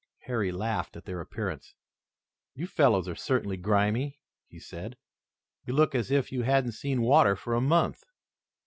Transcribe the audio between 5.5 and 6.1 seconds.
"You look as